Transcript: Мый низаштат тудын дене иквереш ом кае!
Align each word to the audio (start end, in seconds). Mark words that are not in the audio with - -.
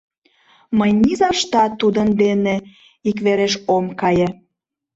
Мый 0.77 0.91
низаштат 1.01 1.71
тудын 1.81 2.09
дене 2.21 2.55
иквереш 3.09 3.53
ом 3.75 3.85
кае! 4.01 4.29